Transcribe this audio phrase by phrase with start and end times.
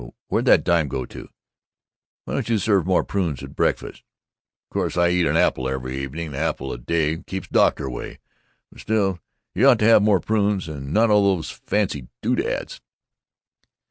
[0.03, 1.29] I Where'd that dime go to?
[2.25, 4.01] Why don't you serve more prunes at breakfast?
[4.65, 7.85] Of course I eat an apple every evening an apple a day keeps the doctor
[7.85, 8.17] away
[8.71, 9.19] but still,
[9.53, 12.81] you ought to have more prunes, and not all these fancy doodads."